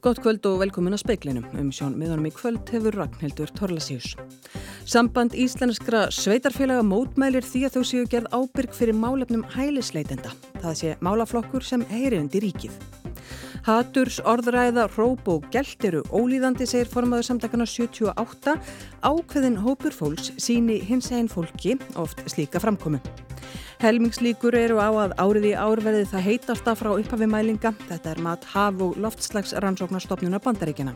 [0.00, 1.44] Gótt kvöld og velkomin að speiklinum.
[1.60, 4.14] Um sjón miðanum í kvöld hefur Ragnhildur Torlasíus.
[4.88, 10.32] Samband íslenskra sveitarfélaga mótmælir því að þau séu gerð ábyrg fyrir málefnum hælisleitenda.
[10.62, 12.80] Það sé málaflokkur sem heyri undir ríkið.
[13.66, 18.56] Haturs, orðræða, róp og gælt eru ólíðandi, segir formaður samtakana 78.
[19.04, 23.04] Ákveðin hópur fólks síni hins einn fólki oft slíka framkomi.
[23.80, 27.70] Helmingslíkur eru á að árið í árverði það heitasta frá upphafi mælinga.
[27.88, 30.92] Þetta er mat haf- og loftslags rannsóknarstofnuna bandaríkjana.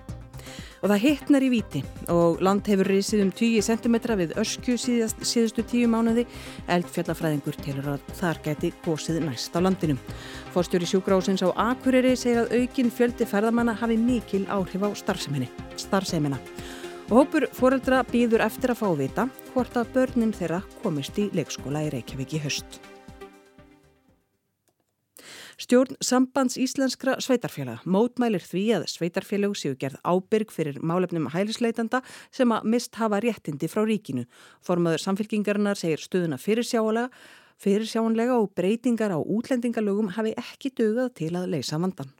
[0.85, 1.81] Og það hittnar í viti
[2.13, 6.27] og land hefur risið um 20 cm við öskju síðast, síðustu tíu mánuði.
[6.69, 9.97] Eldfjallafræðingur telur að þar geti gósið næst á landinu.
[10.53, 16.39] Fórstjóri sjúkrásins á Akureyri segir að aukin fjöldi ferðamanna hafi mikil áhrif á starfseminna.
[17.13, 21.27] Og hópur foreldra býður eftir að fá að vita hvort að börnin þeirra komist í
[21.37, 22.79] leikskóla í Reykjavík í höst.
[25.61, 32.01] Stjórn sambands íslenskra sveitarfélaga mótmælir því að sveitarfélag séu gerð ábyrg fyrir málefnum hælisleitanda
[32.35, 34.25] sem að mist hafa réttindi frá ríkinu.
[34.65, 37.13] Formaður samfélkingarinnar segir stuðuna fyrirsjáanlega,
[37.61, 42.11] fyrirsjáanlega og breytingar á útlendingalögum hafi ekki dögað til að leysa vandan.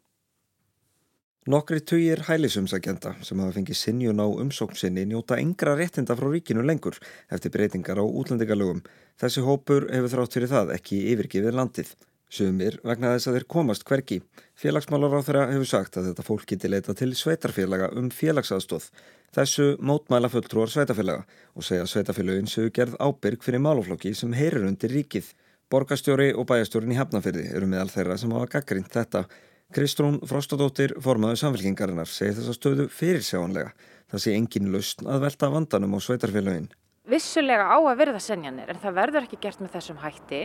[1.45, 6.97] Nokkri tugir hælisumsækjenda sem hafa fengið sinjun á umsóknsinni njóta yngra réttinda frá ríkinu lengur
[7.29, 8.81] eftir breytingar á útlendingalögum.
[9.21, 11.93] Þessi hópur hefur þrátt fyrir það ekki yfirgifið landið.
[12.33, 14.23] Sumir vegna þess að þeir komast hverki.
[14.57, 18.89] Félagsmálar á þeirra hefur sagt að þetta fólk geti leita til sveitarfélaga um félagsaðstóð.
[19.37, 24.97] Þessu mótmæla fulltrúar sveitarfélaga og segja sveitarfélagin séu gerð ábyrg fyrir máluflokki sem heyrir undir
[24.97, 25.35] ríkið.
[25.69, 29.29] Borgastjóri og bæjastjórin í Hafnafyrði eru meðal þeirra sem hafa gaggrínt þetta.
[29.73, 33.73] Kristrún Frostadóttir, formaður samfélkingarinnar, segir þessa stöðu fyrirsjáanlega.
[34.13, 36.69] Það sé engin lausn að velta vandanum á sveitarfélagin.
[37.05, 40.39] Vissulega á að verða senjanir en það verður ekki gert með þessum hætti.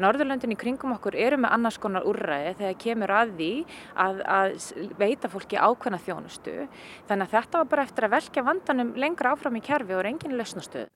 [0.00, 3.50] Norðurlöndin í kringum okkur eru með annars konar úrræði þegar kemur að því
[4.04, 4.54] að, að
[4.96, 6.54] veita fólki ákveðna þjónustu.
[7.10, 10.10] Þannig að þetta var bara eftir að velja vandanum lengra áfram í kerfi og er
[10.14, 10.88] engin lausnastöð.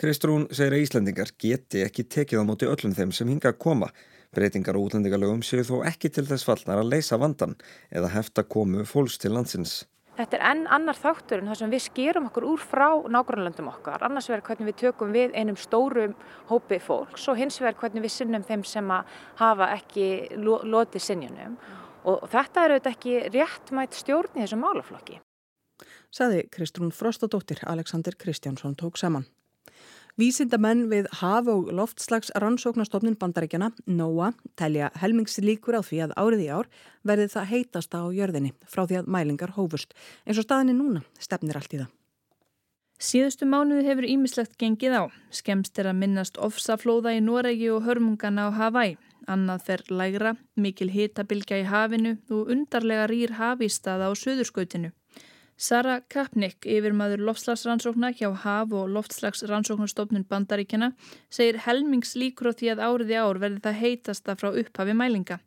[0.00, 3.92] Kristrún segir að Íslandingar geti ekki tekið á móti öllum þeim sem hinga að koma.
[4.32, 7.56] Breytingar og útlendingalögum séu þó ekki til þess fallnar að leysa vandan
[7.92, 9.82] eða hefta komu fólks til landsins.
[10.16, 14.02] Þetta er enn annar þáttur en það sem við skerum okkur úr frá nágrannlöndum okkar.
[14.04, 16.14] Annars verður hvernig við tökum við einum stórum
[16.48, 21.60] hópi fólks og hins verður hvernig við sinnum þeim sem að hafa ekki lotið sinjunum.
[22.08, 25.20] Og þetta er auðvitað ekki réttmætt stjórn í þessum málaflokki.
[26.12, 29.24] Saði Kristrún Frostadóttir, Alexander Kristjánsson tók saman.
[30.20, 36.48] Vísindamenn við haf- og loftslags rannsóknastofnun bandaríkjana, NOAA, telja helmingslíkur á því að árið í
[36.52, 36.68] ár
[37.02, 39.96] verði það heitasta á jörðinni frá því að mælingar hófust.
[40.28, 41.90] Eins og staðinni núna stefnir allt í það.
[43.02, 45.04] Síðustu mánuði hefur ímislegt gengið á.
[45.32, 48.98] Skemst er að minnast ofsaflóða í Noregi og hörmungana á Hawaii.
[49.26, 54.92] Annað fer lægra, mikil hitabilgja í hafinu og undarlega rýr hafístaða á söðurskautinu.
[55.62, 60.88] Sara Kapnik, yfirmaður loftslagsrannsókna hjá Haf- og loftslagsrannsóknastofnun bandaríkjana,
[61.30, 65.38] segir helmings líkur á því að áriði ár verði það heitasta frá upphafi mælinga.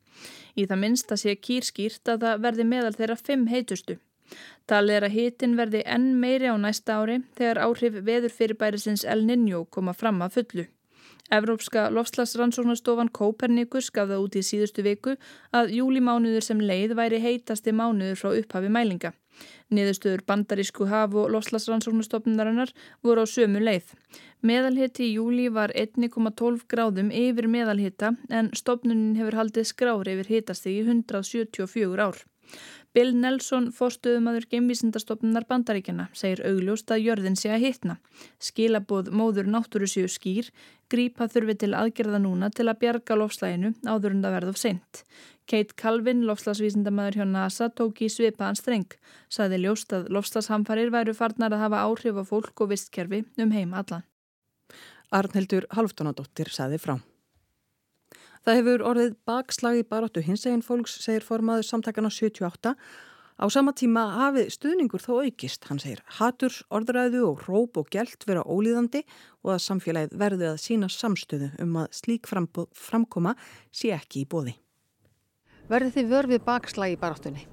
[0.56, 3.98] Í það minnsta sé kýrskýrt að það verði meðal þeirra fimm heitustu.
[4.72, 9.28] Talið er að hitin verði enn meiri á næsta ári þegar áhrif veður fyrirbærisins El
[9.28, 10.68] Niño koma fram að fullu.
[11.28, 15.20] Evrópska lofslagsrannsóknastofan Kopernikus gaf það út í síðustu viku
[15.52, 19.12] að júlimánuður sem leið væri heitasti mánuður frá upphafi mælinga.
[19.74, 22.74] Niðurstöður bandarísku haf- og lofslagsrannsóknastofnunarinnar
[23.04, 23.96] voru á sömu leið.
[24.46, 30.78] Meðalhitti í júli var 1,12 gráðum yfir meðalhitta en stofnunin hefur haldið skrár yfir hitasti
[30.78, 32.24] í 174 ár.
[32.96, 37.98] Bill Nelson, fórstuðumadur geimvísindastofnunar bandaríkjana, segir augljóst að jörðin sé að hitna.
[38.40, 40.48] Skilaboð móður náttúru séu skýr,
[40.88, 45.04] grípa þurfi til aðgerða núna til að bjarga lofslæginu áður en það verð of seint.
[45.46, 48.96] Kate Calvin, lofslagsvísindamæður hjá NASA, tók í svipaðan streng.
[49.30, 53.84] Saði ljóst að lofslagshamfarir væru farnar að hafa áhrif á fólk og vistkerfi um heima
[53.84, 54.06] allan.
[55.14, 56.98] Arnhildur Halfdónadóttir saði frá.
[58.46, 62.76] Það hefur orðið bakslag í baróttu hinsegin fólks, segir formaður samtakana 78.
[63.36, 68.24] Á sama tíma hafi stuðningur þó aukist, hann segir haturs, orðræðu og róp og gælt
[68.30, 69.04] vera ólíðandi
[69.44, 73.36] og að samfélagið verði að sína samstöðu um að slík framkoma
[73.74, 74.56] sé ekki í bóði.
[75.70, 77.46] Verði þið vörfið bakslag í baróttunni?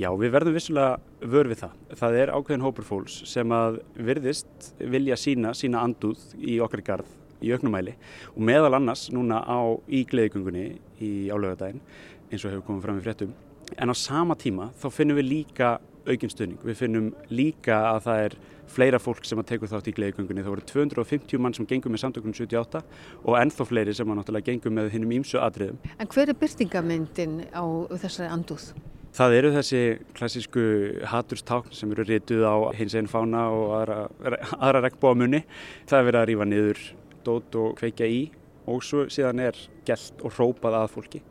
[0.00, 1.72] Já, við verðum vissulega vörfið það.
[2.00, 7.10] Það er ákveðin hópur fólks sem að virðist vilja sína, sína andúð í okkar garð
[7.44, 7.94] í auknumæli
[8.34, 10.64] og meðal annars núna á í gleðigungunni
[11.00, 11.80] í álögadaginn
[12.30, 13.32] eins og hefur komið fram í fréttum
[13.76, 15.70] en á sama tíma þá finnum við líka
[16.10, 16.60] aukinn stöðning.
[16.66, 18.36] Við finnum líka að það er
[18.70, 20.44] fleira fólk sem að tekur þátt í gleðigöngunni.
[20.44, 22.82] Það voru 250 mann sem gengur með samtökunum 78
[23.24, 25.80] og ennþá fleiri sem að náttúrulega gengur með hinnum ímsu atriðum.
[25.98, 27.64] En hver er byrtingamyndin á
[27.96, 28.70] þessari andúð?
[29.10, 29.80] Það eru þessi
[30.14, 30.64] klassísku
[31.10, 34.04] haturstákn sem eru rituð á hins einn fána og aðra,
[34.54, 35.42] aðra regnbóa munni.
[35.90, 36.84] Það er verið að rýfa niður
[37.26, 38.20] dót og kveikja í
[38.70, 39.58] og svo síðan er
[39.88, 41.22] gælt og rópað að fólki.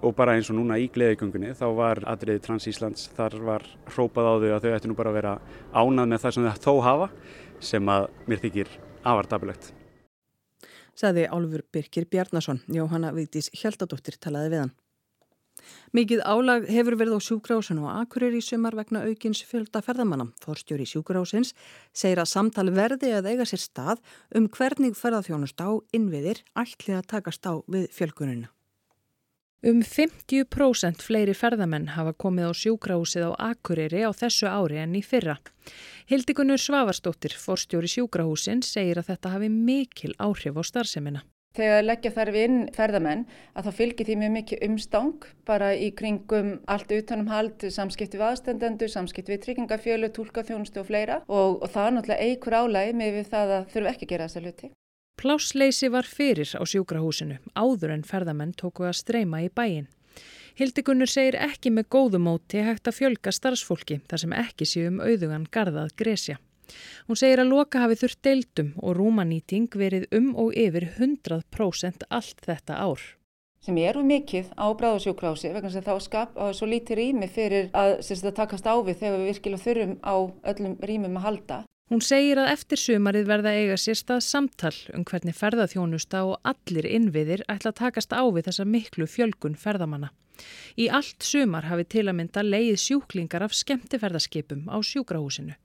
[0.00, 4.30] Og bara eins og núna í gleðigöngunni þá var atriði Trans Íslands, þar var rópað
[4.30, 5.32] á þau að þau ættu nú bara að vera
[5.76, 7.08] ánað með það sem þau þó hafa
[7.60, 8.70] sem að mér þykir
[9.04, 9.72] afartabulegt.
[10.96, 14.72] Saði Álfur Birkir Bjarnason, Jóhanna Vigdís Hjaltadóttir talaði við hann.
[15.96, 20.30] Mikið álag hefur verið á sjúkrásinu og akkurir í sumar vegna aukins fjölda ferðamanna.
[20.40, 21.52] Þorstjóri sjúkrásins
[21.92, 24.00] segir að samtal verði að eiga sér stað
[24.32, 28.48] um hvernig ferðarþjónust á innviðir ætlið að takast á við fjölgununa.
[29.60, 35.02] Um 50% fleiri ferðamenn hafa komið á sjúkrahúsið á Akureyri á þessu ári en í
[35.04, 35.34] fyrra.
[36.08, 41.26] Hildikunur Svavarstóttir, forstjóri sjúkrahúsin, segir að þetta hafi mikil áhrif á starfseminna.
[41.60, 46.52] Þegar leggja þarf inn ferðamenn að þá fylgir því mjög mikið umstang bara í kringum
[46.64, 51.88] allt utanum hald, samskipti við aðstendendu, samskipti við tryggingafjölu, tólkaþjónustu og fleira og, og það
[51.90, 54.72] er náttúrulega eigur álæg með við það að þurfum ekki að gera þessa hluti.
[55.18, 59.88] Plássleysi var fyrir á sjúkrahúsinu, áður en ferðamenn tóku að streyma í bæin.
[60.60, 65.94] Hildigunnur segir ekki með góðumóti hægt að fjölga starfsfólki þar sem ekki séum auðugan garðað
[66.00, 66.36] gresja.
[67.08, 72.44] Hún segir að loka hafi þurft deildum og rúmanýting verið um og yfir 100% allt
[72.46, 73.00] þetta ár.
[73.60, 78.36] Sem eru mikið á bráðasjókrási vegna sem þá skap svo lítið rými fyrir að, að
[78.38, 80.14] takast á við þegar við virkilega þurfum á
[80.52, 81.58] öllum rýmum að halda.
[81.90, 86.86] Hún segir að eftir sumarið verða eiga sér stað samtal um hvernig ferðarþjónusta og allir
[86.86, 90.12] innviðir ætla að takast á við þessa miklu fjölgun ferðamanna.
[90.78, 95.58] Í allt sumar hafi til að mynda leið sjúklingar af skemmtiferðarskipum á sjúkrahúsinu.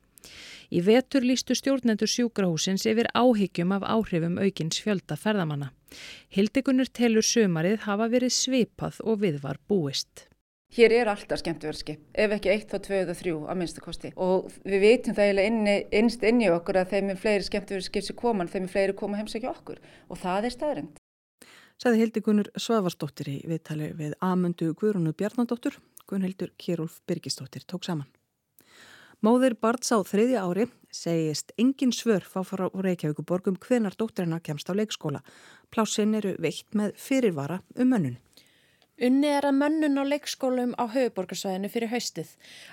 [0.74, 5.70] Í vetur lístu stjórnendur sjúkrahúsins yfir áhyggjum af áhrifum aukins fjölda ferðamanna.
[6.34, 10.26] Hildikunnur telur sömarið hafa verið svipað og við var búist.
[10.74, 14.50] Hér er alltaf skemmtverðskip, ef ekki eitt þá tvö eða þrjú að minnstu kosti og
[14.66, 18.48] við vitum það eiginlega innst inn í okkur að þeim er fleiri skemmtverðskip sem koma
[18.50, 19.80] þeim er fleiri koma heimsækja okkur
[20.10, 21.00] og það er staðrind.
[21.80, 25.78] Saði Hildikunnur Svavarsdóttir í viðtali við Amundu Guðrúnu Bjarnadóttur,
[26.08, 28.08] Gunnhildur Kjærúlf Birgisdóttir tók saman.
[29.24, 34.74] Móðir Barts á þriðja ári segist engin svör fá úr Reykjavíkuborgum hvenar dóttirina kemst á
[34.76, 35.24] leikskóla.
[35.72, 38.18] Plássin eru veikt með fyrirvara um mönnun.
[38.96, 42.30] Unni er að mönnun á leikskólum á höfuborgarsvæðinu fyrir haustið.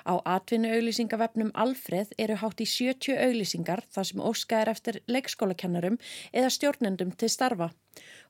[0.07, 5.99] Á atvinnu auglýsingavefnum Alfreð eru hátt í 70 auglýsingar þar sem óska er eftir leikskólakennarum
[6.31, 7.73] eða stjórnendum til starfa.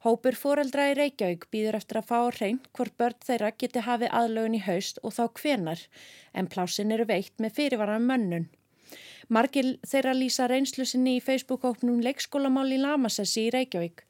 [0.07, 4.57] Hópur fóreldra í Reykjavík býður eftir að fá hrein hvort börn þeirra geti hafið aðlögun
[4.57, 5.85] í haust og þá hvenar,
[6.33, 8.49] en plásin eru veikt með fyrirvaran mönnun.
[9.33, 14.03] Margil þeirra lýsa reynslu sinni í Facebook-hópnum leikskólamál í Lamasessi í Reykjavík.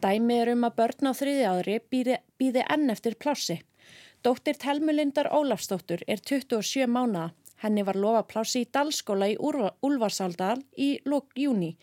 [0.00, 3.58] Dæmi er um að börn á þriði ári býði, enn eftir plási.
[4.24, 7.30] Dóttir Telmulindar Ólafsdóttur er 27 mánuða.
[7.60, 11.74] Henni var lofa plási í Dalskóla í Úlfarsaldal í lók júni.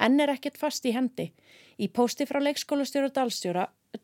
[0.00, 1.28] Enn er ekkert fast í hendi.
[1.76, 3.12] Í pósti frá leikskólastjóra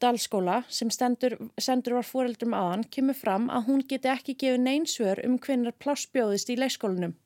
[0.00, 5.38] Dalskóla sem sendur var fóreldrum aðan kemur fram að hún geti ekki gefið neinsvör um
[5.38, 7.16] hvernig plássbjóðist í leikskólanum.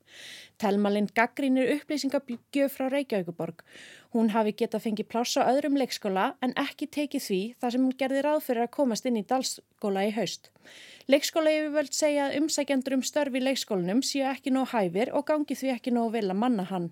[0.59, 3.63] Telmalinn gaggrínir upplýsingabjöf frá Reykjavíkuborg.
[4.11, 7.95] Hún hafi getað fengið pláss á öðrum leikskóla en ekki tekið því þar sem hún
[8.01, 10.51] gerði ráð fyrir að komast inn í Dalskóla í haust.
[11.07, 15.55] Leikskóla yfirvöld segja að umsækjandur um störfi í leikskólanum séu ekki nóg hæfir og gangi
[15.55, 16.91] því ekki nóg vel að manna hann.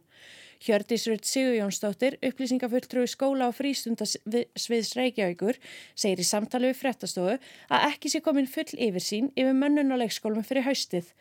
[0.63, 5.59] Hjördisröld Sigurjónsdóttir, upplýsingafulltrúi skóla og frístundasviðs Reykjavíkur,
[5.95, 10.01] segir í samtali við frettastofu að ekki sé komin full yfir sín yfir mönnun og
[10.03, 11.13] leikskólum fyrir haustið.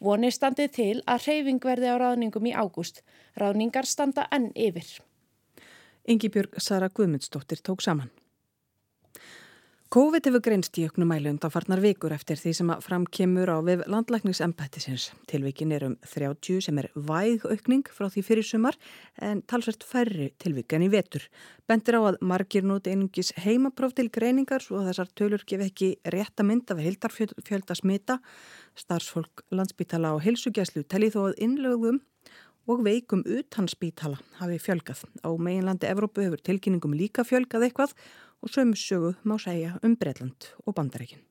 [0.00, 3.02] Vonir standið til að reyfing verði á ráðningum í ágúst.
[3.38, 4.98] Ráðningar standa enn yfir.
[6.08, 8.10] Ingi Björg Sara Guðmundsdóttir tók saman.
[9.92, 13.82] COVID hefur greinst í auknum mælu undanfarnar vikur eftir því sem að framkemur á við
[13.92, 15.10] landlækningsembættisins.
[15.28, 18.78] Tilvíkin er um 30 sem er væg aukning frá því fyrir sumar
[19.20, 21.26] en talsvært færri tilvíkan í vetur.
[21.68, 25.90] Bendir á að margir nót einungis heimapróf til greiningar svo að þessar tölur gef ekki
[26.16, 28.16] rétta mynd af hildarfjölda smita.
[28.72, 32.00] Starsfólk landsbítala og helsugjæslu telli þó að innlögum
[32.64, 35.04] og veikum utan spítala hafi fjölgað.
[35.20, 37.98] Á meginlandi Evrópu hefur tilkynningum líka fjölgað eitthvað
[38.42, 41.22] og sömu sögu má segja um Breitland og Bandaríkin.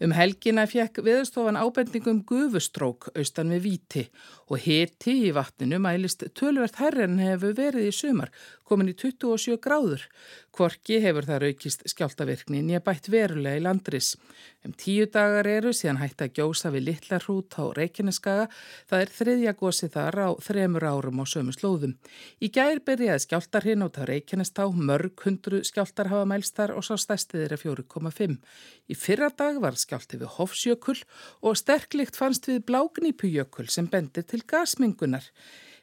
[0.00, 4.04] Um helgina fekk viðstofan ábendingum gufustrók austan við Víti
[4.48, 8.32] og hiti í vatninu mælist tölvert herren hefur verið í sumar,
[8.64, 10.06] komin í 27 gráður.
[10.56, 14.14] Kvorki hefur það raukist skjáltavirkni nýja bætt verulega í landris.
[14.60, 18.48] Um tíu dagar eru síðan hægt að gjósa við litla hrút á Reykjaneskaga.
[18.90, 21.94] Það er þriðja gósi þar á þremur árum á sömu slóðum.
[22.44, 26.84] Í gær byrjaði skjáltar hinn át á Reykjanestá, mörg hundru skjáltar hafa mælst þar og
[26.84, 28.36] sá stæstiðir er 4,5.
[28.92, 31.00] Í fyrra dag var skjálti við Hofsjökull
[31.40, 35.24] og sterklikt fannst við Blágnípujökull sem bendir til gasmingunar.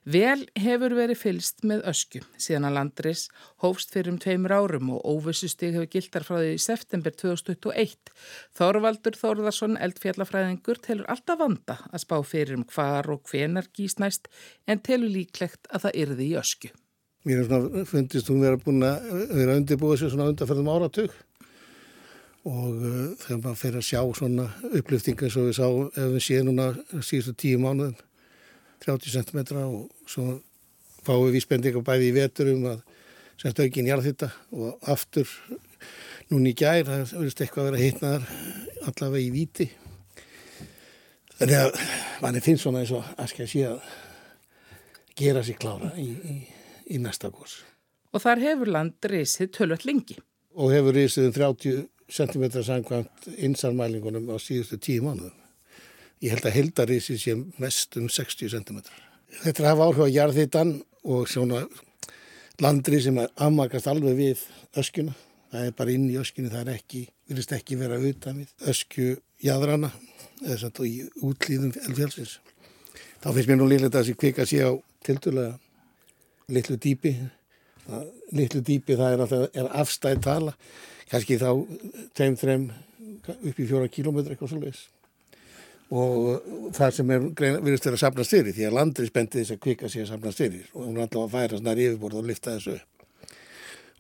[0.07, 3.25] Vel hefur verið fylst með ösku síðan að landris
[3.59, 8.13] hófst fyrir um tveimur árum og óvissustig hefur gildar frá því í september 2021.
[8.55, 14.31] Þorvaldur Þorðarsson, eldfjallafræðingur, telur alltaf vanda að spá fyrir um hvar og hvenar gís næst
[14.63, 16.71] en telur líklegt að það yrði í ösku.
[17.27, 21.21] Mér er svona fundist hún vera búin að vera undirbúið sér svona undarferðum áratug
[22.47, 26.53] og uh, þegar maður fyrir að sjá svona upplýftingar sem við sá ef við séum
[26.53, 26.71] núna
[27.03, 27.97] síðustu tíu mánuðum
[28.85, 30.37] 30 cm og svo
[31.05, 32.83] fáum við vísbendingar bæði í veturum að
[33.37, 35.29] semst aukinn jarðhitta og aftur
[36.31, 38.29] núni í gær, það verðist eitthvað að vera hittnaðar
[38.89, 39.69] allavega í viti
[41.37, 41.81] þannig að
[42.23, 43.81] manni finnst svona eins og að skilja síðan
[45.17, 46.37] gera sér klára í, í,
[46.93, 47.59] í næsta gos.
[48.13, 50.17] Og þar hefur land reysið tölvöld lengi.
[50.57, 51.83] Og hefur reysið um 30
[52.17, 55.46] cm sangkvæmt insarmælingunum á síðustu tíu mánuðum.
[56.17, 58.79] Ég held að heldarísi sé mest um 60 cm.
[59.43, 60.71] Þetta er að hafa áhrif á jarðhittan
[61.05, 61.61] og svona
[62.63, 64.41] landri sem afmakast alveg við
[64.81, 65.13] öskuna.
[65.51, 69.11] Það er bara inn í öskinu, það er ekki, virðist ekki vera utan við ösku
[69.45, 69.91] jadrana
[70.41, 72.39] eða samt og í útlýðum elfjálsins.
[73.21, 74.73] Þá finnst mér nú líka þetta að þessi kvika sé á
[75.05, 75.55] tildulega
[76.51, 77.13] litlu dýpi.
[77.85, 80.57] Það, litlu dýpi það er, er afstæð tala,
[81.13, 81.49] kannski þá
[82.17, 82.69] tegum þrem
[83.37, 84.85] upp í fjóra kílómetra eitthvað svolítið
[85.87, 89.61] og það sem er virðist verið að sapna styrir því að landri spendi þess að
[89.63, 92.55] kvika sig að sapna styrir og hún er alltaf að færa svona yfirborð og lifta
[92.57, 92.75] þessu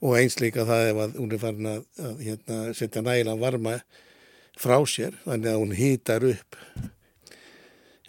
[0.01, 3.77] og eins líka það ef að hún er farin að, að hérna, setja nægilega varma
[4.57, 6.59] frá sér þannig að hún hýtar upp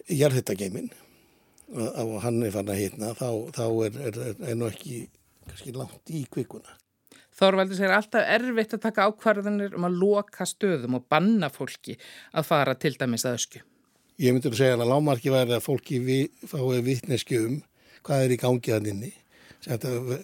[0.09, 0.91] jarðhittageimin
[1.71, 5.05] og hann er farin að hýtna þá, þá er, er, er, er nú ekki
[5.47, 6.75] kannski langt í kvikuna
[7.39, 11.95] Þorvaldur segir alltaf erfitt að taka ákvarðanir um að loka stöðum og banna fólki
[12.33, 13.63] að fara til dæmis að ösku.
[14.19, 17.61] Ég myndi að segja að lámarki væri að fólki við, fái vittnesku um
[18.07, 19.13] hvað er í gangi að nynni,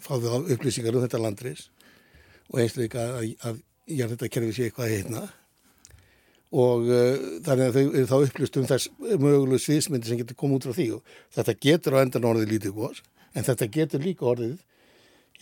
[0.02, 1.68] fáðu á upplýsingar um þetta landris
[2.50, 5.24] og einstaklega að, að ég er þetta að kerfi sér eitthvað að heitna
[6.54, 10.60] og uh, þannig að þau eru þá upplýst um þess mögulegu sviðsmyndi sem getur komið
[10.60, 13.02] út frá því og þetta getur á endan orðið lítið góðs
[13.34, 14.56] en þetta getur líka orðið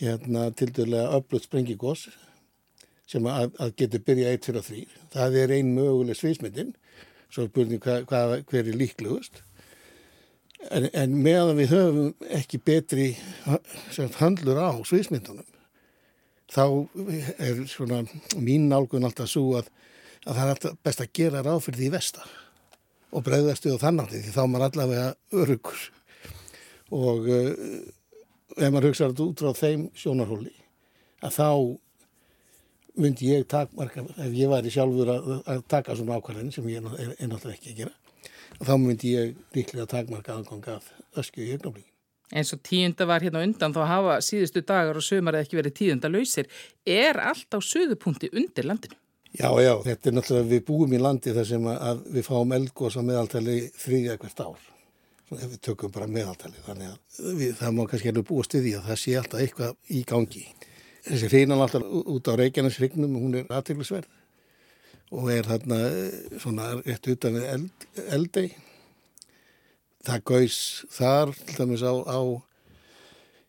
[0.01, 2.07] hérna, til dæla öflut sprengigós
[3.09, 4.83] sem að, að getur byrja 1, 2 og 3.
[5.13, 6.71] Það er ein möguleg sviðsmyndin,
[7.33, 9.43] svo er hva, hver er líklegust.
[10.71, 13.09] En, en meðan við höfum ekki betri
[14.21, 15.49] handlur á sviðsmyndunum,
[16.53, 16.63] þá
[17.41, 18.03] er svona
[18.39, 19.67] mín nálgun alltaf svo að,
[20.23, 22.31] að það er alltaf best að gera ráð fyrir því vestar
[23.13, 25.09] og bregðast við á þannig því þá er maður allavega
[25.41, 25.83] örugur
[26.93, 27.83] og uh,
[28.57, 30.53] ef maður hugsaður þetta út frá þeim sjónarhóli
[31.23, 31.49] að þá
[33.03, 37.15] myndi ég takmarka, ef ég væri sjálfur að, að taka svona ákvæðin sem ég er,
[37.17, 37.95] er náttúrulega ekki að gera
[38.61, 41.89] þá myndi ég líklega takmarka aðgang að ösku í ögnaflíkin.
[42.33, 46.09] Eins og tíunda var hérna undan þá hafa síðustu dagar og sömar ekki verið tíunda
[46.09, 46.49] lausir.
[46.85, 48.97] Er allt á söðupunkti undir landinu?
[49.33, 52.97] Já, já, þetta er náttúrulega við búum í landi þar sem að við fáum eldgóðs
[52.97, 54.72] á meðaltali þrýja hvert ár
[55.37, 58.89] ef við tökum bara meðaltali þannig að við, það má kannski alveg búa stuði að
[58.89, 60.43] það sé alltaf eitthvað í gangi
[61.07, 64.21] þessi hreinan alltaf út á Reykjanesregnum hún er aðteglisverð
[65.13, 67.87] og er þarna eh, svona rétt utan við eld,
[68.17, 68.47] eldei
[70.03, 70.61] það gauðs
[70.93, 72.19] þar til dæmis á, á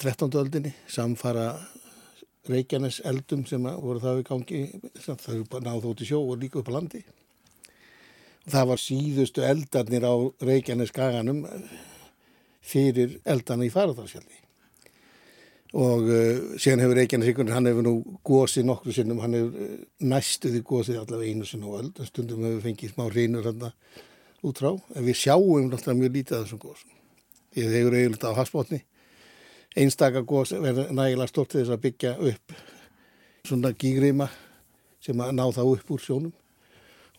[0.04, 0.34] 13.
[0.42, 1.54] öldinni samfara
[2.50, 4.64] Reykjanes eldum sem voru það við gangi
[5.00, 7.04] það eru náðu út í sjó og líka upp á landi
[8.50, 11.44] Það var síðustu eldarnir á Reykjanes skaganum
[12.64, 14.40] fyrir eldana í Faradalsfjalli.
[15.74, 17.94] Og uh, síðan hefur Reykjanes ykkur, hann hefur nú
[18.26, 22.62] gósið nokkru sinnum, hann hefur uh, næstuði gósið allavega einu sinn og öll, stundum hefur
[22.68, 23.64] fengið smá hreinur hann
[24.44, 26.94] út frá, en við sjáum alltaf mjög lítið af þessum gósum.
[27.56, 28.80] Þeir eru eiginlega á hasbótni,
[29.74, 32.56] einstaka gós verður nægilega stort þess að byggja upp
[33.48, 34.28] svona gígrima
[35.02, 36.34] sem að ná þá upp úr sjónum.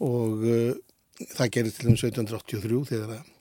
[0.05, 0.75] Og uh,
[1.21, 3.31] það gerist til um 1783 þegar að,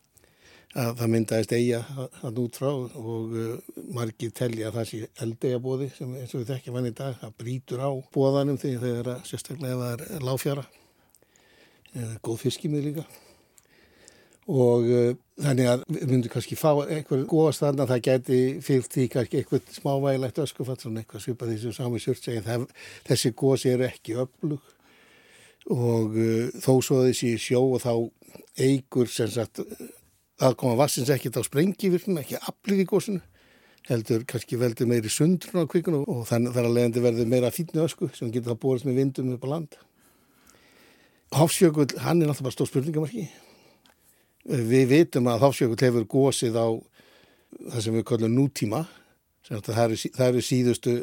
[0.85, 1.81] að það myndaðist eiga
[2.21, 6.45] hann út frá og uh, margir telja að það sé eldega bóði sem eins og
[6.45, 9.85] við þekkjum hann í dag það brítur á bóðanum þegar það er að sérstaklega ef
[9.85, 10.67] það er láfjara
[11.95, 13.05] eða góð fiskimið líka.
[14.51, 19.07] Og uh, þannig að við myndum kannski fá eitthvað góða standa það geti fylgt því
[19.15, 22.59] kannski eitthvað smávægilegt öskufatt svona eitthvað svipað því sem sami sört segja
[23.09, 24.74] þessi góðs eru ekki öflug
[25.73, 27.93] og uh, þó svo þessi sjó og þá
[28.61, 29.63] eigur sem sagt
[30.43, 33.23] aðkoma vassins ekkert á sprengivirknum, ekki aflið í gósinu,
[33.89, 37.85] heldur kannski veldur meiri sundrun á kvikunum og þannig þar að leiðandi verður meira fítnu
[37.85, 39.77] ösku sem getur það bórist með vindum upp á land.
[41.35, 43.25] Háfsjökull, hann er náttúrulega bara stór spurningamarki.
[44.45, 46.69] Við vitum að Háfsjökull hefur gósið á
[47.73, 48.85] það sem við kallum nútíma,
[49.47, 50.97] það eru, það eru síðustu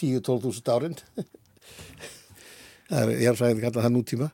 [0.00, 0.98] 10-12.000 árin,
[2.90, 4.30] það er jærfræðin kallað það nútíma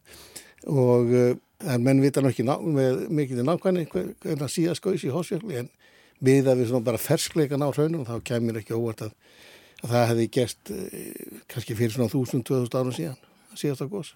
[0.71, 1.14] og
[1.61, 5.59] en menn vita náttúrulega ekki ná, með mikið nákvæmni hvernig það síðast skauðs í Háfsjökulli
[5.61, 5.71] en
[6.25, 9.12] við að við svona bara ferskleikan á hraunum þá kemur ekki óvart að,
[9.83, 10.73] að það hefði gert
[11.52, 13.21] kannski fyrir svona 1000-2000 árum síðan
[13.57, 14.14] síðast að góðs.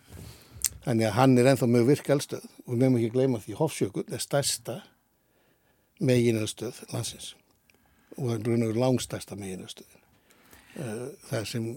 [0.85, 4.23] Þannig að hann er enþá mjög virkalstöð og við meðum ekki gleyma því Hofsjökull er
[4.23, 4.79] stærsta
[6.05, 7.33] meginöðstöð landsins
[8.15, 10.03] og það er langstærsta meginöðstöðin.
[11.29, 11.69] Það sem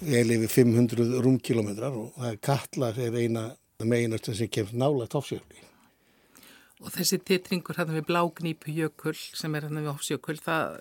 [0.00, 3.44] við lifið 500 rúmkilometrar og það er Katlar er eina
[3.82, 5.64] meginöðstöð sem kemur nálega Hofsjökulli.
[6.78, 10.78] Og þessi titringur hérna við blágnýpu jökull sem er hérna við Hofsjökull, það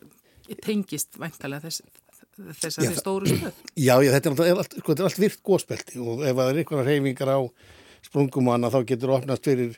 [0.64, 1.82] tengist væntalega þess,
[2.62, 3.62] þessari já, stóru stöð.
[3.76, 7.34] Já, já, þetta er allt, sko, allt virt góðspelti og ef það er einhverja reyfingar
[7.34, 7.40] á
[8.08, 9.78] sprungum hana þá getur opnast fyrir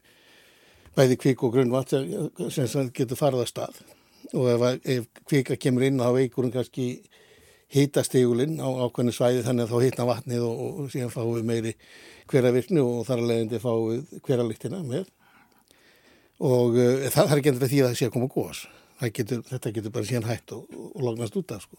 [0.98, 3.80] bæði kvik og grunnvatt sem getur farið að stað
[4.36, 6.90] og ef, ef kvika kemur inn þá veikur hún kannski
[7.74, 11.76] hýtastegulinn á ákveðinu svæði þannig að þá hýtna vatnið og, og síðan fáum við meiri
[12.30, 15.08] hveravirkni og þar að leiðandi fáum við hveraliktina með.
[16.40, 18.66] Og uh, það, er ekki endur því að það sé að koma góðs
[19.08, 21.78] getur, þetta getur bara síðan hægt og, og lognast út af sko.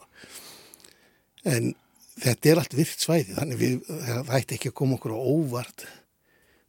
[1.45, 1.75] en
[2.21, 5.85] þetta er allt virt svæði þannig við, það ætti ekki að koma okkur á óvart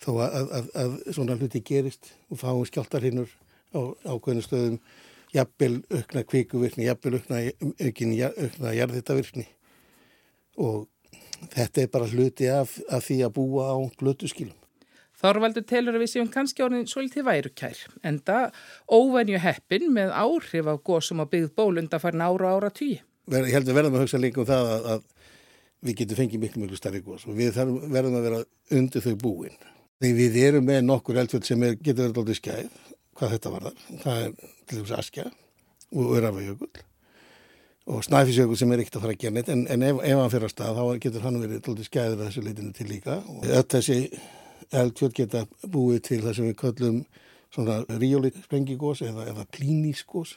[0.02, 3.32] þó að, að, að, að svona hluti gerist og fáum skjáltarhinnur
[3.72, 3.80] á
[4.12, 4.78] ákveðinu stöðum
[5.36, 7.44] jafnvel aukna kvíkuvirkni, jafnvel aukna,
[7.82, 9.48] aukna, jarðhittavirkni
[10.62, 10.88] og
[11.54, 14.58] þetta er bara hluti af, af því að búa á glötu skilum.
[15.22, 18.56] Þorvaldur telur að við séum kannski orðin svolítið værukær, en það
[18.90, 22.98] óvenju heppin með áhrif á góðsum að byggð bólunda farin ára og ára tíu.
[23.30, 25.04] Ég held að verðum að hugsa líka um það að, að
[25.86, 28.42] við getum fengið miklu, miklu starri góðs og við verðum að vera
[28.80, 29.60] undir þau búin.
[30.02, 32.82] Þegar við erum með nokkur eldfjöld sem er, getur verið alltaf skæð,
[33.22, 35.28] hvað þetta var þar, það er til dæmis Askja
[35.92, 36.88] og Örafajökull
[37.92, 40.32] og Snæfisjökull sem er ekkert að fara að gera neitt, en, en ef, ef hann
[40.32, 43.18] fyrir að stað þá getur hann verið alltaf skæður að þessu leitinu til líka.
[43.26, 43.98] Og öll þessi
[44.82, 45.42] eldfjöld geta
[45.74, 47.00] búið til það sem við köllum
[47.52, 50.36] svona ríólit sprengigós eða, eða klínískós.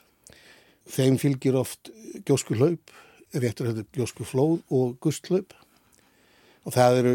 [0.97, 1.93] Þeim fylgir oft
[2.27, 2.97] gjósku hlaup,
[3.37, 5.55] réttur hefur gjósku flóð og gustlaup.
[6.65, 7.15] Og það eru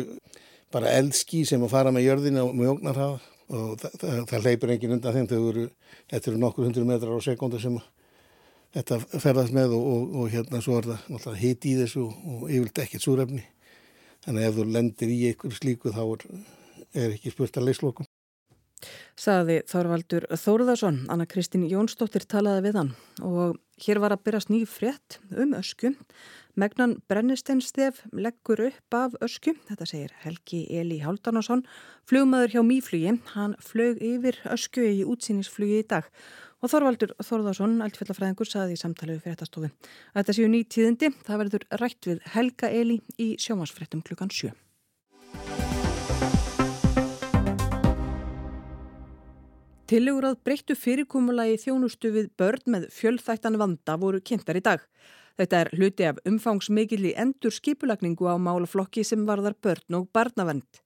[0.71, 4.73] bara eldski sem að fara með jörðina og með ógnarhafa og það, það, það leipur
[4.75, 5.69] engin undan þeim þegar eru,
[6.12, 7.79] þetta eru nokkur hundru metrar á sekundu sem
[8.77, 12.85] þetta ferðast með og, og, og hérna svo er það hitt í þessu og yfirlega
[12.85, 13.43] ekkert súrefni.
[14.25, 16.25] Þannig að ef þú lendir í einhver slíku þá er
[16.93, 18.07] er ekki spurt að leyslokum.
[19.19, 22.91] Saði Þorvaldur Þóruðarsson, Anna Kristín Jónsdóttir talaði við hann
[23.27, 25.91] og hér var að byrjast ný frétt um ösku.
[26.59, 31.61] Megnan Brennisteinstef leggur upp af ösku, þetta segir Helgi Eli Háldanásson,
[32.09, 36.09] flugmaður hjá Mýflugi, hann flög yfir ösku í útsýningsflugi í dag
[36.59, 39.69] og Þorvaldur Þóruðarsson, altfjallafræðingur, saði í samtalegu fyrir þetta stofu.
[40.17, 44.51] Þetta séu nýtíðindi, það verður rætt við Helga Eli í sjómasfrettum klukkan 7.
[49.89, 54.84] Tillegur að breyttu fyrirkomulagi þjónustu við börn með fjölþættan vanda voru kynntar í dag.
[55.41, 60.84] Þetta er hluti af umfangsmikil í endur skipulagningu á málaflokki sem varðar börn og barnavend.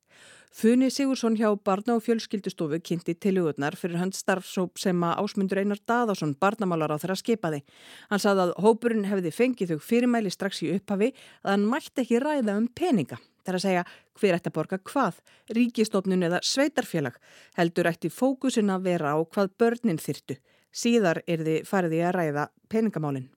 [0.55, 5.83] Funi Sigursson hjá Barna- og fjölskyldustofu kynnti tillögurnar fyrir hans starfsóp sem að ásmundur Einar
[5.83, 7.63] Daðásson barnamálar á þeirra skipaði.
[8.07, 11.11] Hann saði að hópurinn hefði fengið þau fyrirmæli strax í upphafi
[11.43, 13.19] að hann mætti ekki ræða um peninga.
[13.43, 13.83] Það er að segja
[14.19, 15.19] hver ætti að borga hvað,
[15.57, 17.19] ríkistofnun eða sveitarfélag
[17.59, 20.39] heldur ætti fókusin að vera á hvað börnin þyrtu.
[20.73, 23.29] Síðar er þið farið í að ræða peningamálinn.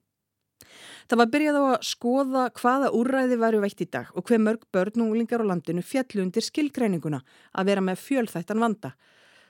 [1.07, 4.65] Það var byrjað á að skoða hvaða úrræði væri veitt í dag og hver mörg
[4.75, 7.21] börn og úlingar á landinu fjallu undir skilgreininguna
[7.55, 8.95] að vera með fjölþættan vanda.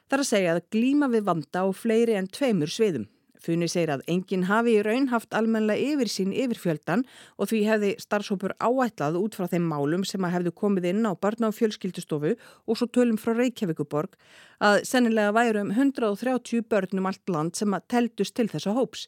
[0.07, 3.07] Það er að segja að glíma við vanda á fleiri en tveimur sviðum.
[3.47, 7.05] Funi segir að enginn hafi í raun haft almenlega yfir sín yfir fjöldan
[7.39, 11.15] og því hefði starfsópur áætlað út frá þeim málum sem að hefðu komið inn á
[11.15, 14.19] barna og fjölskyldustofu og svo tölum frá Reykjavíkuborg
[14.67, 19.07] að sennilega væru um 130 börnum allt land sem að teldust til þessa hóps.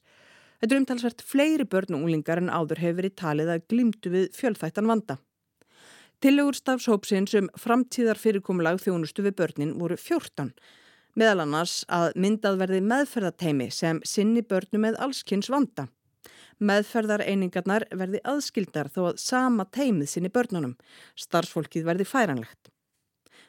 [0.58, 4.30] Þetta er umtalsvert fleiri börn og unglingar en áður hefur verið talið að glimtu við
[4.38, 5.18] fjölþættan vanda.
[6.22, 10.54] Tillegur stafshópsins um framtíðar fyrirkomulag þjónustu við börnin voru 14
[11.18, 15.88] meðal annars að myndað verði meðferðateimi sem sinni börnum með allskynns vanda.
[16.58, 20.74] Meðferðareiningarnar verði aðskildar þó að sama teimið sinni börnunum.
[21.18, 22.72] Starfsfólkið verði færanlegt.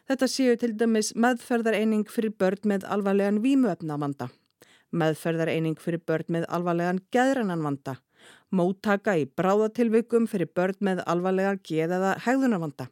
[0.10, 4.30] Þetta séu til dæmis meðferðareining fyrir börn með alvarlegan vímuefnavanda,
[4.90, 8.00] meðferðareining fyrir börn með alvarlegan geðrannanvanda,
[8.50, 12.90] móttaka í bráðatilvikum fyrir börn með alvarlega geð eða hegðunarvanda.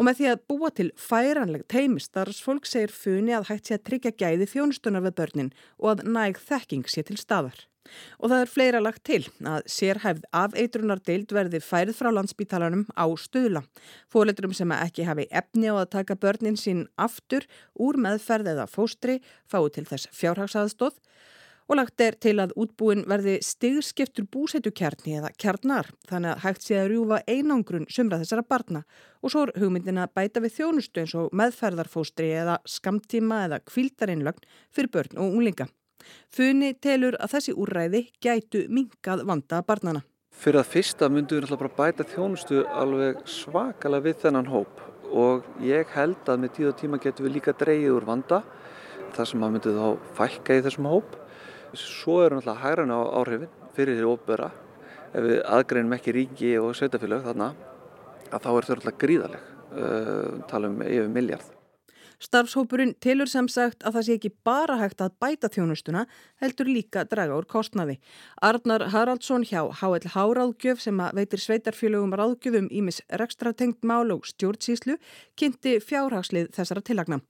[0.00, 4.12] Og með því að búa til færanleg teimistarfsfólk segir funi að hægt sé að tryggja
[4.22, 7.66] gæði þjónustunar við börnin og að næg þekking sé til staðar.
[8.16, 13.04] Og það er fleira lagt til að sérhæfð af eitrunardeild verði færið frá landsbítalanum á
[13.20, 13.60] stuðla.
[14.08, 17.44] Fóleiturum sem ekki hafi efni á að taka börnin sín aftur
[17.76, 19.18] úr meðferð eða fóstri
[19.52, 20.96] fái til þess fjárhagsaðstóð
[21.70, 26.80] og lagt er til að útbúin verði stigskiptur búsetukjarni eða kjarnar þannig að hægt sé
[26.80, 28.82] að rjúfa einangrun sumra þessara barna
[29.22, 34.48] og svo er hugmyndin að bæta við þjónustu eins og meðferðarfóstri eða skamtíma eða kvíldarinnlögn
[34.74, 35.68] fyrir börn og unglinga.
[36.32, 40.02] Funi telur að þessi úrræði gætu mingað vanda barnana.
[40.34, 45.46] Fyrir að fyrsta myndu við náttúrulega bara bæta þjónustu alveg svakalega við þennan hóp og
[45.62, 48.44] ég held að með tíð og tíma getum við líka dreyið úr vanda
[49.14, 51.18] þar sem að myndu þá fækka í þessum hóp.
[51.74, 54.50] Svo eru náttúrulega hægran á áhrifin fyrir því óbera
[55.14, 57.52] ef við aðgreinum ekki ríki og sveitafélag þarna
[58.30, 61.56] að þá er þau alltaf gríðaleg, uh, tala um yfir miljard.
[62.20, 66.02] Starfshópurinn tilur sem sagt að það sé ekki bara hægt að bæta þjónustuna,
[66.42, 67.96] heldur líka draga úr kostnaði.
[68.44, 74.98] Arnar Haraldsson hjá HL Háráðgjöf sem veitir sveitarfélögum ráðgjöfum ímis rekstratengt mál og stjórnsíslu
[75.40, 77.22] kynnti fjárhagslið þessara tillagna.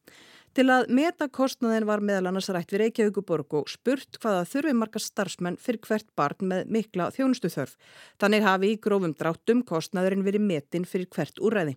[0.51, 5.03] Til að meta kostnaðin var meðal annars rætt við Reykjavíkuborg og spurt hvaða þurfi marga
[5.03, 7.77] starfsmenn fyrir hvert barn með mikla þjónustuþörf.
[8.19, 11.77] Þannig hafi í grófum dráttum kostnaðurinn verið metin fyrir hvert úrræði.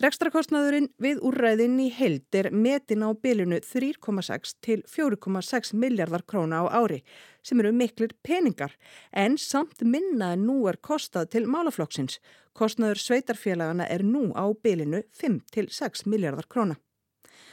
[0.00, 6.72] Rekstrakostnaðurinn við úrræðin í held er metin á bylunu 3,6 til 4,6 miljardar króna á
[6.74, 7.02] ári
[7.44, 8.74] sem eru miklir peningar
[9.12, 12.18] en samt minna en nú er kostað til málaflokksins.
[12.50, 16.80] Kostnaður sveitarfélagana er nú á bylunu 5 til 6 miljardar króna.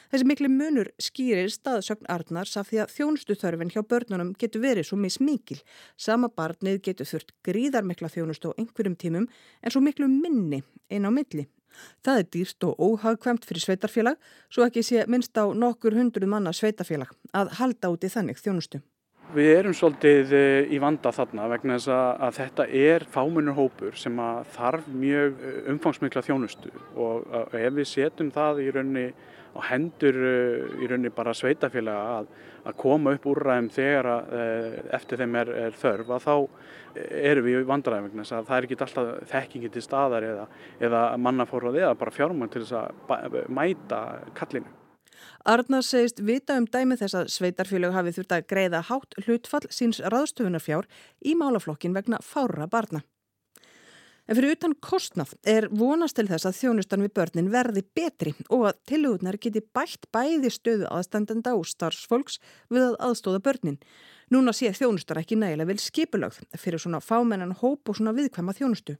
[0.07, 4.99] Þessi miklu munur skýrir staðsögn Arnars af því að þjónustuþörfin hjá börnunum getur verið svo
[5.01, 5.59] mismikil.
[5.99, 11.11] Sama barnið getur þurft gríðarmikla þjónustu á einhverjum tímum en svo miklu minni einn á
[11.11, 11.49] milli.
[12.05, 14.15] Það er dýrst og óhagkvæmt fyrir sveitarfélag
[14.47, 18.79] svo ekki sé minnst á nokkur hundru manna sveitarfélag að halda út í þannig þjónustu.
[19.35, 24.15] Við erum svolítið eh, í vanda þarna vegna þess að þetta er fámunur hópur sem
[24.55, 29.09] þarf mjög eh, umfangsmikla þjónustu og ef við setjum það í raunni
[29.57, 32.31] og hendur eh, í rauninni bara sveitafélaga að,
[32.69, 36.35] að koma upp úrræðum þegar að, eh, eftir þeim er, er þörf að þá
[36.97, 40.47] erum við vandræðum vegna það er ekki alltaf þekkingi til staðar eða,
[40.81, 44.01] eða mannafórað eða bara fjármann til þess að mæta
[44.37, 44.73] kallinu.
[45.47, 50.01] Arnar segist vita um dæmi þess að sveitarfélag hafi þurft að greiða hátt hlutfall síns
[50.03, 50.89] raðstöfunarfjár
[51.23, 53.03] í málaflokkin vegna fára barna.
[54.27, 58.65] En fyrir utan kostnaf er vonast til þess að þjónustan við börnin verði betri og
[58.67, 63.77] að tilugurnar geti bætt bæði stöðu aðstandenda og starfsfolks við að aðstóða börnin.
[64.27, 68.97] Núna sé þjónustar ekki nægilega vel skipulagð fyrir svona fámennan hóp og svona viðkvæma þjónustu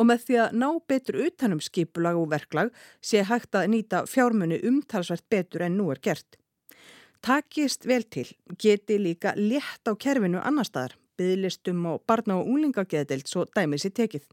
[0.00, 2.72] og með því að ná betur utanum skipulag og verklag
[3.04, 6.40] sé hægt að nýta fjármunni umtalsvært betur en nú er gert.
[7.20, 13.28] Takist vel til geti líka létt á kerfinu annar staðar, bygglistum og barna og unglingageðdelt
[13.28, 14.30] svo dæmið sér tekið.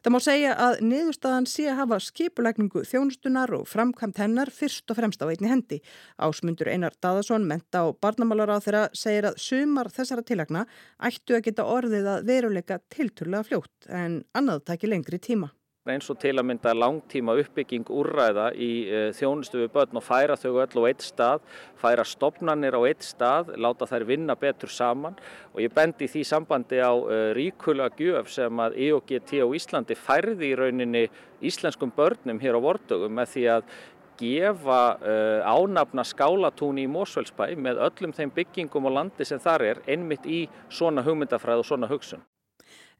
[0.00, 4.96] Það má segja að niðurstaðan sé að hafa skipulegningu þjónustunar og framkvæmt hennar fyrst og
[4.96, 5.82] fremst á einni hendi.
[6.16, 10.64] Ásmundur Einar Daðarsson, menta og barnamálar á þeirra, segir að sumar þessara tilagna
[11.04, 15.52] ættu að geta orðið að veruleika tilturlega fljótt en annað taki lengri tíma
[15.88, 20.36] eins og til að mynda langtíma uppbygging úrræða í uh, þjónustu við börn og færa
[20.36, 21.46] þau öll á eitt stað,
[21.80, 25.16] færa stopnarnir á eitt stað, láta þær vinna betur saman
[25.54, 30.52] og ég bendi því sambandi á uh, ríkulega gjöf sem að EOGT á Íslandi færði
[30.52, 31.06] í rauninni
[31.40, 33.74] íslenskum börnum hér á vordögum með því að
[34.20, 39.84] gefa uh, ánafna skálatúni í Mósvöldsbæ með öllum þeim byggingum og landi sem þar er
[39.88, 42.20] einmitt í svona hugmyndafræð og svona hugsun.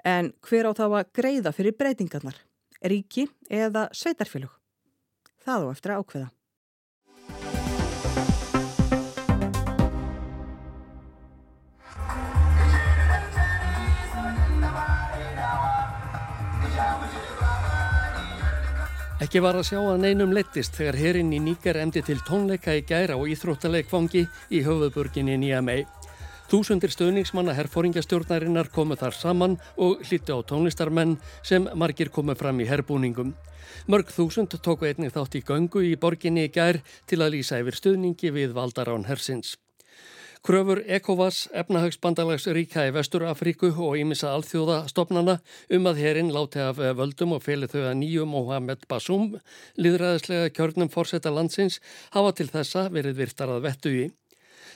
[0.01, 2.41] En hver á þá að greiða fyrir breytingarnar?
[2.83, 4.53] Ríki eða sveitarfélug.
[5.45, 6.29] Það á eftir að ákveða.
[19.21, 22.81] Ekki var að sjá að neinum lettist þegar herinn í Níker emdi til tónleika í
[22.89, 25.85] gæra og íþróttaleikfangi í höfuðburginni Nýjamei.
[26.51, 31.13] Þúsundir stöðningsmanna herfóringastjórnarinnar komu þar saman og hlýttu á tónlistarmenn
[31.47, 33.37] sem margir komu fram í herbúningum.
[33.87, 37.79] Mörg þúsund tóku einnig þátt í göngu í borginni í gær til að lýsa yfir
[37.79, 39.55] stöðningi við valdarán hersins.
[40.43, 45.37] Kröfur ECOWAS, efnahagsbandalags ríka í Vestur Afríku og ímissa alþjóðastofnana
[45.77, 49.37] um að herinn láti af völdum og feli þau að nýju Mohamed Basum,
[49.79, 51.79] líðræðislega kjörnum fórseta landsins,
[52.11, 54.09] hafa til þessa verið virtar að vettu í.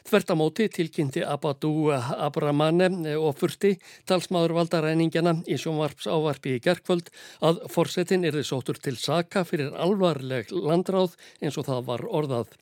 [0.09, 3.74] Þvertamóti tilkynnti Abadou Abramane og fyrsti
[4.09, 7.12] talsmaður valdaræningjana í sjónvarps ávarpi í gerkvöld
[7.44, 12.52] að forsetin er þið sótur til saka fyrir alvarleg landráð eins og það var orðað.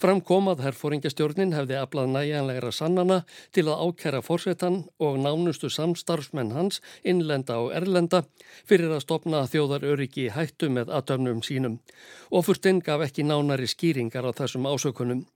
[0.00, 3.18] Framkom að herfóringastjórnin hefði aflað næjanlegra sannana
[3.56, 6.80] til að ákæra fórsetan og nánustu samstarfsmenn hans
[7.12, 8.22] innlenda og erlenda
[8.68, 11.80] fyrir að stopna þjóðar öryggi hættu með aðtöfnum sínum
[12.30, 15.26] og fyrstinn gaf ekki nánari skýringar á þessum ásökunum.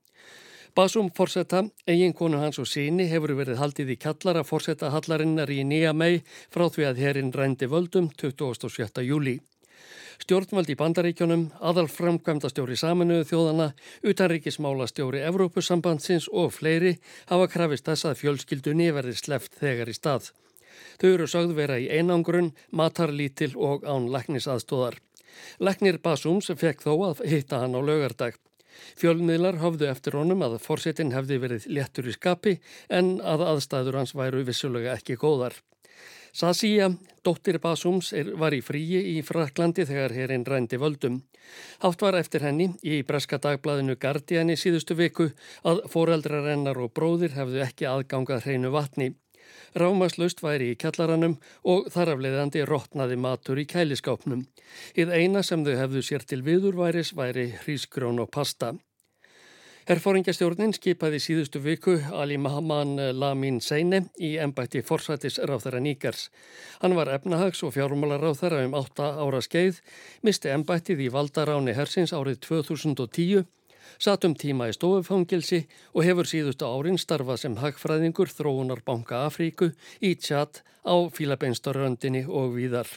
[0.74, 5.92] Basum fórseta, eiginkonu hans og síni hefur verið haldið í kallara fórseta hallarinnar í nýja
[5.94, 9.04] mei frá því að herrin rændi völdum 27.
[9.06, 9.36] júli.
[10.24, 13.68] Stjórnvald í bandaríkjónum, aðal framkvæmdastjóri saminuðu þjóðana,
[14.02, 16.96] utanríkismála stjóri Evrópusambandsins og fleiri
[17.30, 20.32] hafa krafist þess að fjölskyldunni verði sleft þegar í stað.
[20.98, 24.98] Þau eru sögð vera í einangrun, matarlítil og án læknisaðstóðar.
[25.62, 28.34] Læknir Basums fekk þó að hitta hann á lögardag.
[29.00, 32.58] Fjölmiðlar hafðu eftir honum að fórsetin hefði verið léttur í skapi
[32.88, 35.56] en að aðstæður hans væru vissulega ekki góðar.
[36.34, 36.88] Sasíja,
[37.22, 41.20] dóttir Basums, er, var í fríi í Fraklandi þegar hérinn rændi völdum.
[41.84, 45.28] Hátt var eftir henni í breska dagbladinu Guardian í síðustu viku
[45.62, 49.12] að foreldrarennar og bróðir hefðu ekki aðgangað hreinu vatni.
[49.74, 54.44] Rámaslaust væri í kjallaranum og þarafleiðandi rótnaði matur í kæliskápnum.
[54.94, 58.74] Íð eina sem þau hefðu sér til viðurværis væri hrísgrón og pasta.
[59.84, 66.30] Herfóringastjórnin skipaði síðustu viku Ali Mahaman Lamin Seine í ennbætti forsætis ráþæra Níkers.
[66.80, 69.82] Hann var efnahags- og fjármálaráþæra um 8 ára skeið,
[70.22, 73.44] misti ennbættið í valdaráni hersins árið 2010
[73.98, 80.62] satum tíma í stofufangilsi og hefur síðustu árin starfað sem hagfræðingur þróunarbanka Afríku í tjatt
[80.84, 82.88] á Fílabeinstorröndinni og víðar.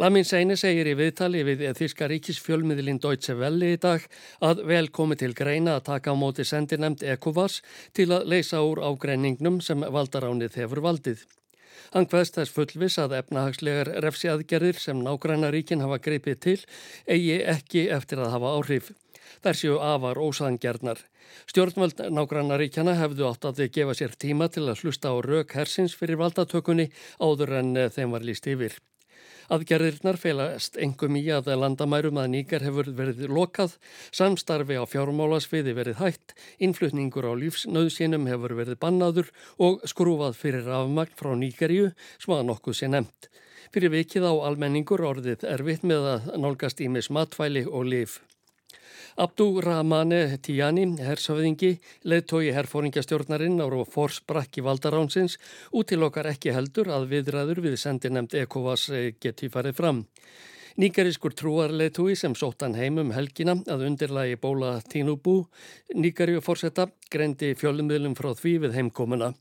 [0.00, 4.06] Lamin Seine segir í viðtali við Þíska ríkisfjölmiðlinn Deutsche Welle í dag
[4.40, 7.58] að vel komi til greina að taka á móti sendinemnd ECOVAS
[7.92, 11.26] til að leysa úr ágreiningnum sem valdaránið hefur valdið.
[11.90, 16.58] Hann hvaðst þess fullvis að efnahagslegar refsiaðgerðir sem nágræna ríkin hafa greipið til
[17.10, 18.92] eigi ekki eftir að hafa áhrif.
[19.40, 20.98] Þær séu afar ósangjarnar.
[21.48, 25.94] Stjórnvöld nágrannaríkjana hefðu átt að þau gefa sér tíma til að hlusta á rauk hersins
[25.96, 28.76] fyrir valdatökunni áður en eh, þeim var líst yfir.
[29.50, 33.78] Aðgerðirnar felast engum í að landamærum að nýgar hefur verið lokað,
[34.14, 41.16] samstarfi á fjármálasviði verið hætt, innflutningur á lífsnauðsínum hefur verið bannaður og skrúfað fyrir afmagn
[41.18, 43.32] frá nýgarju, sem að nokkuð sé nefnt.
[43.74, 48.20] Fyrir vikið á almenningur orðið erfitt með að nálgast ímis matvæli og lif.
[49.20, 51.74] Abdú Rahmane Tijani, hersöfðingi,
[52.08, 55.36] leðtói herfóringastjórnarinn ára og fórsprakki valdaránsins
[55.76, 58.86] útilokkar ekki heldur að viðræður við sendi nefnd Ekovas
[59.20, 60.06] geti farið fram.
[60.80, 65.42] Nýgarískur trúarleitúi sem sóttan heimum helgina að undirlægi bóla Tinubu,
[65.92, 69.32] Nýgaríu fórsetta, greindi fjölummiðlum frá því við heimkomuna.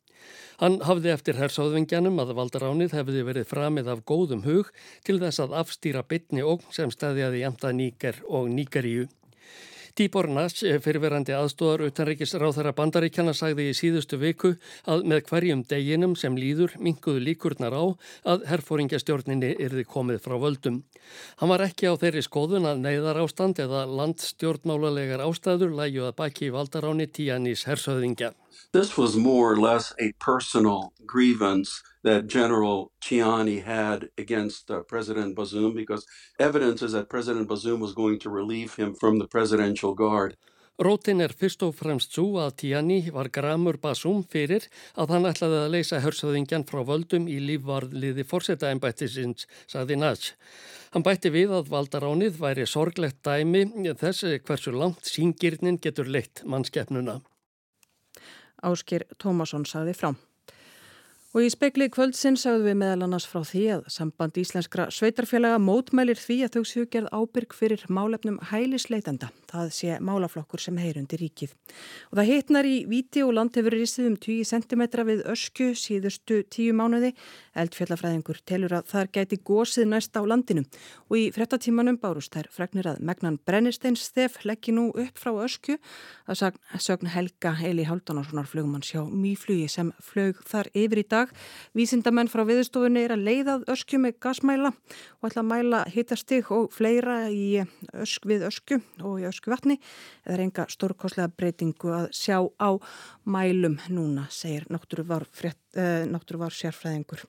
[0.59, 4.73] Hann hafði eftir hersáðvingjanum að valdaránið hefði verið framið af góðum hug
[5.07, 9.07] til þess að afstýra bytni og sem stæðjaði jæmta Nýgar og Nýgaríu.
[9.99, 14.53] Tíbor Nass, fyrirverandi aðstóðar utanreikis ráþara bandaríkjana, sagði í síðustu viku
[14.87, 17.83] að með hverjum deginum sem líður minguðu líkurnar á
[18.31, 20.77] að herfóringjastjórninni yrði komið frá völdum.
[21.43, 26.53] Hann var ekki á þeirri skoðun að neyðar ástand eða landstjórnmálalegar ástæður læju að baki
[26.55, 28.31] valdaráni tíanís hersöðingja.
[28.71, 35.35] This was more or less a personal grievance that General Chiani had against uh, President
[35.35, 36.05] Bazoum because
[36.39, 40.35] evidence is that President Bazoum was going to relieve him from the presidential guard.
[40.79, 45.57] Rótin er fyrst og fremst svo að Tiani var gramur Basum fyrir að hann ætlaði
[45.59, 50.31] að leysa hörsöðingjan frá völdum í lífvarliði fórsetaembættisins, sagði Nats.
[50.93, 53.65] Hann bætti við að valdaránið væri sorglegt dæmi
[53.99, 57.19] þess hversu langt síngirnin getur leitt mannskeppnuna.
[58.65, 60.11] Áskir Tómasson sagði frá.
[61.29, 66.17] Og í spekli kvöldsinn sagðum við meðal annars frá því að samband íslenskra sveitarfélaga mótmælir
[66.17, 69.29] því að þau séu gerð ábyrg fyrir málefnum hælisleitenda.
[69.49, 71.55] Það sé málaflokkur sem heyrundi ríkið.
[72.11, 76.43] Og það hitnar í viti og land hefur rýstið um 10 cm við ösku síðustu
[76.45, 77.13] 10 mánuði.
[77.57, 80.65] Eldfjallafræðingur telur að þar gæti gósið næst á landinu.
[81.09, 85.79] Og í frettatímanum bárust þær fregnir að megnan Brennisteins þef leggji nú upp frá ösku
[86.29, 91.33] að sögn Helga Eli Haldanárssonar flugmann sjá mýflugi sem flög þar yfir í dag.
[91.73, 96.69] Vísindamenn frá viðstofunni er að leiðað öskju með gasmæla og ætla að mæla hittastig og
[96.75, 97.19] fleira
[97.97, 99.79] ösk við öskju og í öskju vatni.
[100.27, 102.69] Það er enga stórkoslega breytingu að sjá á
[103.25, 107.25] mælum núna, segir náttúruvar, eh, náttúruvar sérfræðingur.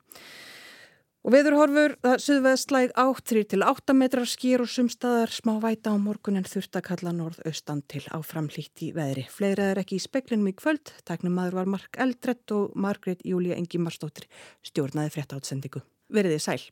[1.21, 5.97] Og veðurhorfur, það suðveðslæg átt 3 til 8 metrar skýr og sumstaðar smá væta á
[6.01, 9.27] morgunin þurft að kalla norðaustan til áframlýtt í veðri.
[9.29, 13.61] Fleira er ekki í speklinum í kvöld, taknum maður var Mark Eldrett og Margret Júlia
[13.61, 14.31] Engi Marstóttir
[14.65, 15.85] stjórnaði frétta átsendingu.
[16.09, 16.63] Verðið sæl.